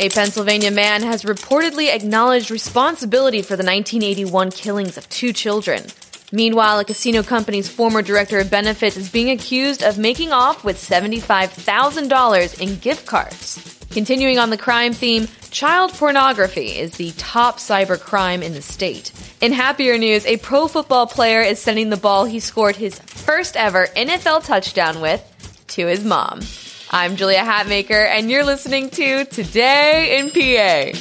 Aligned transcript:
A 0.00 0.08
Pennsylvania 0.10 0.70
man 0.70 1.02
has 1.02 1.24
reportedly 1.24 1.92
acknowledged 1.92 2.52
responsibility 2.52 3.42
for 3.42 3.56
the 3.56 3.64
1981 3.64 4.52
killings 4.52 4.96
of 4.96 5.08
two 5.08 5.32
children. 5.32 5.86
Meanwhile, 6.30 6.78
a 6.78 6.84
casino 6.84 7.24
company's 7.24 7.68
former 7.68 8.00
director 8.00 8.38
of 8.38 8.48
benefits 8.48 8.96
is 8.96 9.10
being 9.10 9.30
accused 9.30 9.82
of 9.82 9.98
making 9.98 10.30
off 10.30 10.62
with 10.62 10.76
$75,000 10.76 12.60
in 12.60 12.78
gift 12.78 13.06
cards. 13.06 13.76
Continuing 13.90 14.38
on 14.38 14.50
the 14.50 14.56
crime 14.56 14.92
theme, 14.92 15.26
child 15.50 15.92
pornography 15.94 16.78
is 16.78 16.92
the 16.92 17.10
top 17.16 17.56
cyber 17.56 17.98
crime 17.98 18.40
in 18.40 18.54
the 18.54 18.62
state. 18.62 19.10
In 19.40 19.52
happier 19.52 19.98
news, 19.98 20.24
a 20.26 20.36
pro 20.36 20.68
football 20.68 21.08
player 21.08 21.40
is 21.40 21.58
sending 21.58 21.90
the 21.90 21.96
ball 21.96 22.24
he 22.24 22.38
scored 22.38 22.76
his 22.76 23.00
first 23.00 23.56
ever 23.56 23.88
NFL 23.96 24.46
touchdown 24.46 25.00
with 25.00 25.24
to 25.68 25.88
his 25.88 26.04
mom. 26.04 26.38
I'm 26.90 27.16
Julia 27.16 27.40
Hatmaker, 27.40 28.06
and 28.06 28.30
you're 28.30 28.46
listening 28.46 28.88
to 28.90 29.26
Today 29.26 30.18
in 30.18 30.30
PA. 30.30 30.98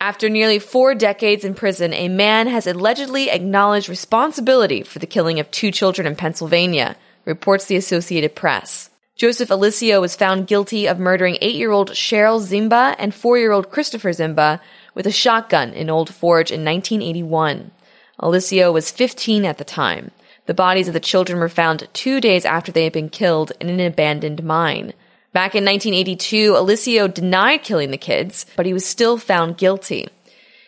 After 0.00 0.30
nearly 0.30 0.58
four 0.58 0.94
decades 0.94 1.44
in 1.44 1.52
prison, 1.52 1.92
a 1.92 2.08
man 2.08 2.46
has 2.46 2.66
allegedly 2.66 3.30
acknowledged 3.30 3.90
responsibility 3.90 4.82
for 4.82 5.00
the 5.00 5.06
killing 5.06 5.38
of 5.38 5.50
two 5.50 5.70
children 5.70 6.06
in 6.06 6.16
Pennsylvania, 6.16 6.96
reports 7.26 7.66
the 7.66 7.76
Associated 7.76 8.34
Press. 8.34 8.88
Joseph 9.14 9.50
Aulisio 9.50 10.00
was 10.00 10.16
found 10.16 10.46
guilty 10.46 10.88
of 10.88 10.98
murdering 10.98 11.36
eight 11.42 11.56
year 11.56 11.72
old 11.72 11.90
Cheryl 11.90 12.40
Ziemba 12.40 12.96
and 12.98 13.14
four 13.14 13.36
year 13.36 13.52
old 13.52 13.70
Christopher 13.70 14.12
Ziemba 14.12 14.60
with 14.94 15.06
a 15.06 15.12
shotgun 15.12 15.74
in 15.74 15.90
Old 15.90 16.14
Forge 16.14 16.50
in 16.50 16.64
1981. 16.64 17.70
Aulisio 18.18 18.72
was 18.72 18.90
15 18.90 19.44
at 19.44 19.58
the 19.58 19.64
time. 19.64 20.10
The 20.50 20.54
bodies 20.54 20.88
of 20.88 20.94
the 20.94 20.98
children 20.98 21.38
were 21.38 21.48
found 21.48 21.86
two 21.92 22.20
days 22.20 22.44
after 22.44 22.72
they 22.72 22.82
had 22.82 22.92
been 22.92 23.08
killed 23.08 23.52
in 23.60 23.68
an 23.68 23.78
abandoned 23.78 24.42
mine. 24.42 24.94
Back 25.32 25.54
in 25.54 25.64
1982, 25.64 26.54
Aulisio 26.54 27.06
denied 27.06 27.62
killing 27.62 27.92
the 27.92 27.96
kids, 27.96 28.46
but 28.56 28.66
he 28.66 28.72
was 28.72 28.84
still 28.84 29.16
found 29.16 29.58
guilty. 29.58 30.08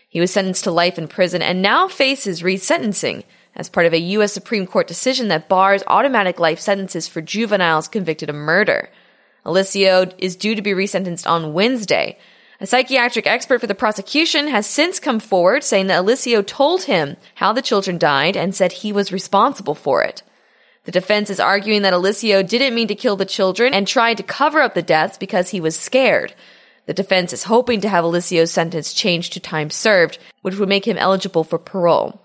He 0.09 0.21
was 0.21 0.31
sentenced 0.31 0.63
to 0.63 0.71
life 0.71 0.99
in 0.99 1.09
prison 1.09 1.43
and 1.43 1.63
now 1.63 1.89
faces 1.89 2.43
resentencing 2.43 3.25
as 3.57 3.69
part 3.69 3.87
of 3.87 3.93
a 3.93 3.99
U.S. 3.99 4.33
Supreme 4.33 4.69
Court 4.69 4.87
decision 4.87 5.27
that 5.27 5.49
bars 5.49 5.83
automatic 5.89 6.39
life 6.39 6.61
sentences 6.61 7.09
for 7.09 7.21
juveniles 7.21 7.89
convicted 7.89 8.31
of 8.31 8.37
murder. 8.37 8.89
Aulisio 9.45 10.15
is 10.17 10.37
due 10.37 10.55
to 10.55 10.63
be 10.63 10.75
resentenced 10.75 11.29
on 11.29 11.55
Wednesday, 11.55 12.17
a 12.63 12.67
psychiatric 12.67 13.27
expert 13.27 13.61
for 13.61 13.67
the 13.67 13.75
prosecution 13.75 14.47
has 14.47 14.69
since 14.69 15.01
come 15.01 15.19
forward 15.19 15.65
saying 15.65 15.89
that 15.89 16.05
Aulisio 16.05 16.47
told 16.47 16.85
him 16.85 17.17
how 17.35 17.53
the 17.53 17.61
children 17.61 17.99
died 17.99 18.37
and 18.37 18.55
said 18.55 18.71
he 18.71 18.93
was 18.93 19.11
responsible 19.11 19.75
for 19.75 20.05
it. 20.05 20.23
The 20.85 20.93
defense 20.93 21.29
is 21.29 21.41
arguing 21.41 21.83
that 21.83 21.93
Aulisio 21.93 22.49
didn't 22.49 22.77
mean 22.77 22.87
to 22.87 22.95
kill 22.95 23.17
the 23.17 23.25
children 23.25 23.75
and 23.75 23.85
tried 23.85 24.19
to 24.19 24.23
cover 24.23 24.61
up 24.61 24.75
the 24.75 24.83
deaths 24.83 25.19
because 25.19 25.49
he 25.49 25.61
was 25.61 25.77
scared. 25.77 26.35
The 26.87 26.95
defense 26.95 27.33
is 27.33 27.43
hoping 27.45 27.81
to 27.81 27.89
have 27.89 28.05
Aulisio's 28.05 28.53
sentence 28.53 28.93
changed 28.93 29.33
to 29.33 29.41
time 29.41 29.71
served, 29.71 30.21
which 30.43 30.57
would 30.57 30.69
make 30.69 30.87
him 30.87 30.97
eligible 30.97 31.43
for 31.43 31.59
parole. 31.59 32.21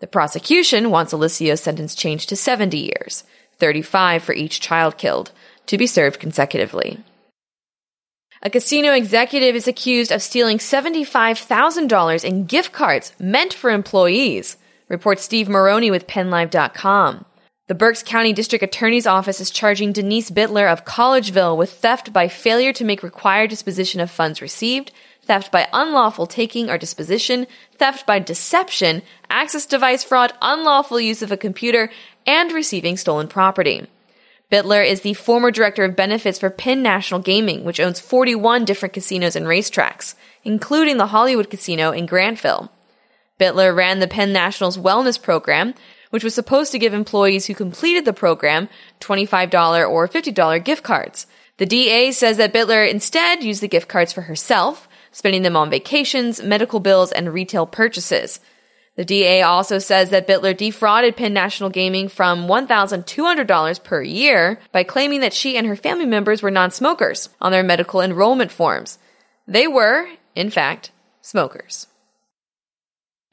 The 0.00 0.06
prosecution 0.06 0.90
wants 0.90 1.12
Aulisio's 1.12 1.60
sentence 1.60 1.94
changed 1.94 2.30
to 2.30 2.36
70 2.36 2.78
years, 2.78 3.24
35 3.58 4.22
for 4.22 4.32
each 4.32 4.60
child 4.60 4.96
killed, 4.96 5.30
to 5.66 5.76
be 5.76 5.86
served 5.86 6.20
consecutively. 6.20 7.04
A 8.42 8.50
casino 8.50 8.92
executive 8.92 9.54
is 9.54 9.66
accused 9.66 10.12
of 10.12 10.22
stealing 10.22 10.58
$75,000 10.58 12.24
in 12.24 12.44
gift 12.44 12.72
cards 12.72 13.12
meant 13.18 13.54
for 13.54 13.70
employees, 13.70 14.56
reports 14.88 15.22
Steve 15.22 15.48
Marroni 15.48 15.90
with 15.90 16.06
PennLive.com. 16.06 17.24
The 17.66 17.74
Berks 17.74 18.02
County 18.02 18.34
District 18.34 18.62
Attorney's 18.62 19.06
Office 19.06 19.40
is 19.40 19.50
charging 19.50 19.92
Denise 19.92 20.30
Bittler 20.30 20.70
of 20.70 20.84
Collegeville 20.84 21.56
with 21.56 21.72
theft 21.72 22.12
by 22.12 22.28
failure 22.28 22.74
to 22.74 22.84
make 22.84 23.02
required 23.02 23.48
disposition 23.48 24.00
of 24.00 24.10
funds 24.10 24.42
received, 24.42 24.92
theft 25.22 25.50
by 25.50 25.66
unlawful 25.72 26.26
taking 26.26 26.68
or 26.68 26.76
disposition, 26.76 27.46
theft 27.78 28.06
by 28.06 28.18
deception, 28.18 29.00
access 29.30 29.64
device 29.64 30.04
fraud, 30.04 30.34
unlawful 30.42 31.00
use 31.00 31.22
of 31.22 31.32
a 31.32 31.38
computer, 31.38 31.90
and 32.26 32.52
receiving 32.52 32.98
stolen 32.98 33.28
property. 33.28 33.86
Bittler 34.54 34.86
is 34.88 35.00
the 35.00 35.14
former 35.14 35.50
director 35.50 35.82
of 35.82 35.96
benefits 35.96 36.38
for 36.38 36.48
Penn 36.48 36.80
National 36.80 37.18
Gaming, 37.18 37.64
which 37.64 37.80
owns 37.80 37.98
41 37.98 38.64
different 38.64 38.92
casinos 38.92 39.34
and 39.34 39.46
racetracks, 39.46 40.14
including 40.44 40.96
the 40.96 41.08
Hollywood 41.08 41.50
Casino 41.50 41.90
in 41.90 42.06
Grantville. 42.06 42.68
Bittler 43.40 43.74
ran 43.74 43.98
the 43.98 44.06
Penn 44.06 44.32
National's 44.32 44.78
wellness 44.78 45.20
program, 45.20 45.74
which 46.10 46.22
was 46.22 46.36
supposed 46.36 46.70
to 46.70 46.78
give 46.78 46.94
employees 46.94 47.46
who 47.46 47.54
completed 47.56 48.04
the 48.04 48.12
program 48.12 48.68
$25 49.00 49.90
or 49.90 50.06
$50 50.06 50.64
gift 50.64 50.84
cards. 50.84 51.26
The 51.56 51.66
DA 51.66 52.12
says 52.12 52.36
that 52.36 52.54
Bittler 52.54 52.88
instead 52.88 53.42
used 53.42 53.60
the 53.60 53.66
gift 53.66 53.88
cards 53.88 54.12
for 54.12 54.20
herself, 54.20 54.86
spending 55.10 55.42
them 55.42 55.56
on 55.56 55.68
vacations, 55.68 56.40
medical 56.40 56.78
bills, 56.78 57.10
and 57.10 57.34
retail 57.34 57.66
purchases. 57.66 58.38
The 58.96 59.04
DA 59.04 59.42
also 59.42 59.80
says 59.80 60.10
that 60.10 60.28
Bittler 60.28 60.56
defrauded 60.56 61.16
Penn 61.16 61.34
National 61.34 61.68
Gaming 61.68 62.08
from 62.08 62.46
$1,200 62.46 63.82
per 63.82 64.02
year 64.02 64.60
by 64.70 64.84
claiming 64.84 65.20
that 65.20 65.32
she 65.32 65.56
and 65.56 65.66
her 65.66 65.74
family 65.74 66.06
members 66.06 66.42
were 66.42 66.50
non-smokers 66.50 67.28
on 67.40 67.50
their 67.50 67.64
medical 67.64 68.00
enrollment 68.00 68.52
forms. 68.52 68.98
They 69.48 69.66
were, 69.66 70.08
in 70.36 70.50
fact, 70.50 70.92
smokers. 71.22 71.88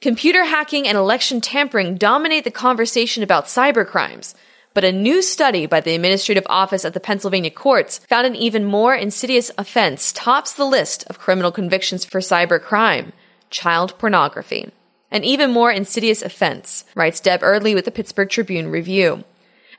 Computer 0.01 0.45
hacking 0.45 0.87
and 0.87 0.97
election 0.97 1.41
tampering 1.41 1.95
dominate 1.95 2.43
the 2.43 2.49
conversation 2.49 3.21
about 3.21 3.45
cybercrimes. 3.45 4.33
But 4.73 4.83
a 4.83 4.91
new 4.91 5.21
study 5.21 5.67
by 5.67 5.81
the 5.81 5.93
Administrative 5.93 6.47
Office 6.49 6.85
of 6.85 6.93
the 6.93 6.99
Pennsylvania 6.99 7.51
Courts 7.51 7.99
found 7.99 8.25
an 8.25 8.35
even 8.35 8.63
more 8.65 8.95
insidious 8.95 9.51
offense 9.59 10.11
tops 10.11 10.53
the 10.53 10.65
list 10.65 11.03
of 11.07 11.19
criminal 11.19 11.51
convictions 11.51 12.03
for 12.03 12.19
cybercrime 12.19 13.11
child 13.51 13.93
pornography. 13.99 14.71
An 15.11 15.23
even 15.25 15.51
more 15.51 15.71
insidious 15.71 16.21
offense, 16.21 16.85
writes 16.95 17.19
Deb 17.19 17.41
Erdley 17.41 17.75
with 17.75 17.85
the 17.85 17.91
Pittsburgh 17.91 18.29
Tribune 18.29 18.71
Review. 18.71 19.23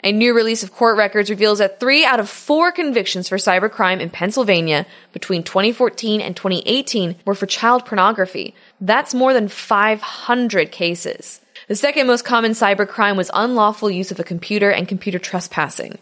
A 0.05 0.13
new 0.13 0.35
release 0.35 0.63
of 0.63 0.75
court 0.75 0.97
records 0.97 1.31
reveals 1.31 1.59
that 1.59 1.79
three 1.79 2.05
out 2.05 2.19
of 2.21 2.29
four 2.29 2.73
convictions 2.73 3.29
for 3.29 3.37
cybercrime 3.37 4.01
in 4.01 4.11
Pennsylvania 4.11 4.85
between 5.13 5.45
2014 5.45 6.21
and 6.21 6.37
2018 6.37 7.17
were 7.25 7.37
for 7.37 7.47
child 7.47 7.87
pornography. 7.87 8.55
That's 8.81 9.15
more 9.15 9.33
than 9.33 9.47
500 9.47 10.73
cases. 10.73 11.41
The 11.69 11.77
second 11.77 12.09
most 12.09 12.25
common 12.25 12.53
cybercrime 12.53 13.17
was 13.17 13.31
unlawful 13.33 13.91
use 13.91 14.11
of 14.11 14.19
a 14.19 14.25
computer 14.25 14.71
and 14.71 14.89
computer 14.89 15.21
trespassing. 15.21 15.99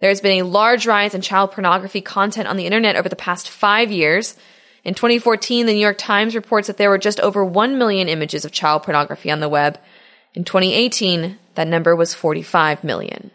There 0.00 0.10
has 0.10 0.20
been 0.20 0.40
a 0.40 0.46
large 0.46 0.86
rise 0.86 1.14
in 1.14 1.20
child 1.22 1.52
pornography 1.52 2.00
content 2.00 2.48
on 2.48 2.56
the 2.56 2.66
internet 2.66 2.96
over 2.96 3.08
the 3.08 3.16
past 3.16 3.48
five 3.48 3.92
years, 3.92 4.36
in 4.86 4.94
2014, 4.94 5.66
the 5.66 5.72
New 5.72 5.80
York 5.80 5.98
Times 5.98 6.36
reports 6.36 6.68
that 6.68 6.76
there 6.76 6.90
were 6.90 6.96
just 6.96 7.18
over 7.18 7.44
1 7.44 7.76
million 7.76 8.08
images 8.08 8.44
of 8.44 8.52
child 8.52 8.84
pornography 8.84 9.32
on 9.32 9.40
the 9.40 9.48
web. 9.48 9.80
In 10.32 10.44
2018, 10.44 11.40
that 11.56 11.66
number 11.66 11.96
was 11.96 12.14
45 12.14 12.84
million. 12.84 13.32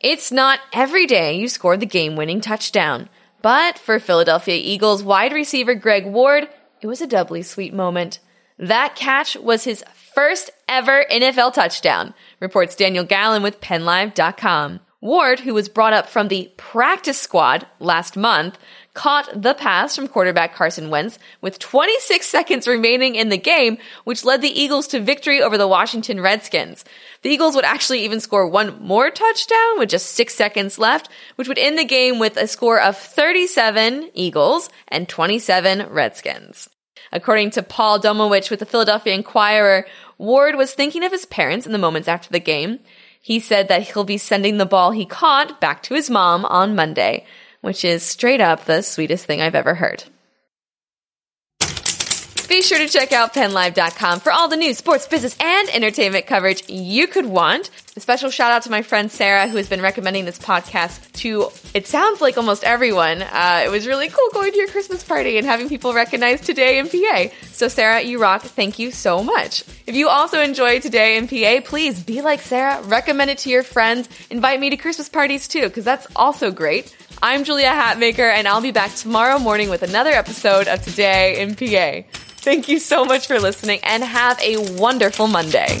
It's 0.00 0.32
not 0.32 0.60
every 0.72 1.04
day 1.06 1.36
you 1.36 1.46
scored 1.46 1.80
the 1.80 1.84
game 1.84 2.16
winning 2.16 2.40
touchdown, 2.40 3.10
but 3.42 3.78
for 3.78 4.00
Philadelphia 4.00 4.54
Eagles 4.54 5.02
wide 5.02 5.34
receiver 5.34 5.74
Greg 5.74 6.06
Ward, 6.06 6.48
it 6.80 6.86
was 6.86 7.02
a 7.02 7.06
doubly 7.06 7.42
sweet 7.42 7.74
moment. 7.74 8.18
That 8.58 8.96
catch 8.96 9.36
was 9.36 9.64
his 9.64 9.84
first 10.14 10.48
ever 10.66 11.04
NFL 11.12 11.52
touchdown, 11.52 12.14
reports 12.40 12.76
Daniel 12.76 13.04
Gallen 13.04 13.42
with 13.42 13.60
PennLive.com. 13.60 14.80
Ward, 15.04 15.40
who 15.40 15.52
was 15.52 15.68
brought 15.68 15.92
up 15.92 16.08
from 16.08 16.28
the 16.28 16.50
practice 16.56 17.20
squad 17.20 17.66
last 17.78 18.16
month, 18.16 18.56
caught 18.94 19.28
the 19.34 19.52
pass 19.52 19.94
from 19.94 20.08
quarterback 20.08 20.54
Carson 20.54 20.88
Wentz 20.88 21.18
with 21.42 21.58
26 21.58 22.26
seconds 22.30 22.66
remaining 22.66 23.14
in 23.14 23.28
the 23.28 23.36
game, 23.36 23.76
which 24.04 24.24
led 24.24 24.40
the 24.40 24.48
Eagles 24.48 24.86
to 24.88 25.00
victory 25.00 25.42
over 25.42 25.58
the 25.58 25.68
Washington 25.68 26.22
Redskins. 26.22 26.86
The 27.20 27.28
Eagles 27.28 27.54
would 27.54 27.66
actually 27.66 28.02
even 28.02 28.18
score 28.18 28.48
one 28.48 28.82
more 28.82 29.10
touchdown 29.10 29.78
with 29.78 29.90
just 29.90 30.12
six 30.12 30.34
seconds 30.34 30.78
left, 30.78 31.10
which 31.34 31.48
would 31.48 31.58
end 31.58 31.78
the 31.78 31.84
game 31.84 32.18
with 32.18 32.38
a 32.38 32.46
score 32.46 32.80
of 32.80 32.96
37 32.96 34.10
Eagles 34.14 34.70
and 34.88 35.06
27 35.06 35.86
Redskins. 35.90 36.70
According 37.12 37.50
to 37.50 37.62
Paul 37.62 38.00
Domowitch 38.00 38.50
with 38.50 38.60
the 38.60 38.66
Philadelphia 38.66 39.12
Inquirer, 39.12 39.86
Ward 40.16 40.56
was 40.56 40.72
thinking 40.72 41.04
of 41.04 41.12
his 41.12 41.26
parents 41.26 41.66
in 41.66 41.72
the 41.72 41.78
moments 41.78 42.08
after 42.08 42.30
the 42.30 42.40
game. 42.40 42.78
He 43.24 43.40
said 43.40 43.68
that 43.68 43.88
he'll 43.88 44.04
be 44.04 44.18
sending 44.18 44.58
the 44.58 44.66
ball 44.66 44.90
he 44.90 45.06
caught 45.06 45.58
back 45.58 45.82
to 45.84 45.94
his 45.94 46.10
mom 46.10 46.44
on 46.44 46.74
Monday, 46.74 47.24
which 47.62 47.82
is 47.82 48.02
straight 48.02 48.42
up 48.42 48.66
the 48.66 48.82
sweetest 48.82 49.24
thing 49.24 49.40
I've 49.40 49.54
ever 49.54 49.76
heard. 49.76 50.04
Be 52.48 52.60
sure 52.60 52.78
to 52.78 52.88
check 52.88 53.12
out 53.12 53.32
PennLive.com 53.32 54.20
for 54.20 54.30
all 54.30 54.48
the 54.48 54.56
news, 54.56 54.76
sports, 54.76 55.08
business, 55.08 55.34
and 55.40 55.68
entertainment 55.70 56.26
coverage 56.26 56.68
you 56.68 57.06
could 57.06 57.24
want. 57.24 57.70
A 57.96 58.00
special 58.00 58.30
shout 58.30 58.52
out 58.52 58.62
to 58.62 58.70
my 58.70 58.82
friend 58.82 59.10
Sarah, 59.10 59.48
who 59.48 59.56
has 59.56 59.68
been 59.68 59.80
recommending 59.80 60.26
this 60.26 60.38
podcast 60.38 61.10
to, 61.20 61.48
it 61.72 61.86
sounds 61.86 62.20
like 62.20 62.36
almost 62.36 62.62
everyone. 62.62 63.22
Uh, 63.22 63.62
it 63.64 63.70
was 63.70 63.86
really 63.86 64.08
cool 64.08 64.28
going 64.32 64.52
to 64.52 64.58
your 64.58 64.68
Christmas 64.68 65.02
party 65.02 65.38
and 65.38 65.46
having 65.46 65.68
people 65.68 65.94
recognize 65.94 66.42
Today 66.42 66.78
in 66.78 66.88
PA. 66.88 67.34
So, 67.52 67.68
Sarah, 67.68 68.02
you 68.02 68.20
rock. 68.20 68.42
Thank 68.42 68.78
you 68.78 68.90
so 68.90 69.22
much. 69.22 69.64
If 69.86 69.94
you 69.94 70.08
also 70.08 70.40
enjoy 70.40 70.80
Today 70.80 71.16
in 71.16 71.28
PA, 71.28 71.66
please 71.66 72.02
be 72.02 72.20
like 72.20 72.40
Sarah, 72.40 72.82
recommend 72.82 73.30
it 73.30 73.38
to 73.38 73.50
your 73.50 73.62
friends, 73.62 74.08
invite 74.28 74.60
me 74.60 74.70
to 74.70 74.76
Christmas 74.76 75.08
parties 75.08 75.48
too, 75.48 75.62
because 75.62 75.84
that's 75.84 76.06
also 76.14 76.50
great. 76.50 76.94
I'm 77.22 77.44
Julia 77.44 77.68
Hatmaker, 77.68 78.30
and 78.30 78.46
I'll 78.46 78.60
be 78.60 78.72
back 78.72 78.94
tomorrow 78.94 79.38
morning 79.38 79.70
with 79.70 79.82
another 79.82 80.10
episode 80.10 80.68
of 80.68 80.82
Today 80.82 81.40
in 81.40 81.54
PA. 81.54 82.06
Thank 82.44 82.68
you 82.68 82.78
so 82.78 83.06
much 83.06 83.26
for 83.26 83.40
listening, 83.40 83.80
and 83.84 84.04
have 84.04 84.38
a 84.40 84.58
wonderful 84.76 85.26
Monday. 85.26 85.80